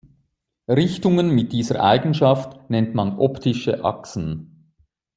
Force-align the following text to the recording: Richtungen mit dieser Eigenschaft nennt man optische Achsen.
Richtungen 0.67 1.29
mit 1.29 1.51
dieser 1.53 1.83
Eigenschaft 1.83 2.67
nennt 2.71 2.95
man 2.95 3.19
optische 3.19 3.85
Achsen. 3.85 4.73